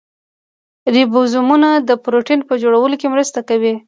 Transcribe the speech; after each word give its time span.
رایبوزومونه 0.93 1.69
د 1.87 1.89
پروټین 2.03 2.39
په 2.49 2.53
جوړولو 2.61 2.95
کې 3.01 3.07
مرسته 3.13 3.39
کوي 3.49 3.73